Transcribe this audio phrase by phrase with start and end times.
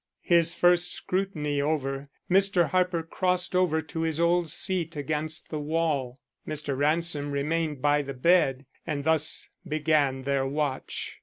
[0.23, 2.69] His first scrutiny over, Mr.
[2.69, 6.19] Harper crossed over to his old seat against the wall.
[6.47, 6.75] Mr.
[6.75, 8.65] Ransom remained by the bed.
[8.87, 11.19] And thus began their watch.